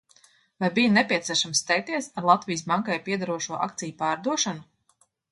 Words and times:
Vai 0.61 0.67
bija 0.77 0.91
nepieciešams 0.93 1.59
steigties 1.65 2.07
ar 2.21 2.25
Latvijas 2.29 2.63
Bankai 2.71 2.95
piederošo 3.09 3.59
akciju 3.67 3.93
pārdošanu? 4.01 4.65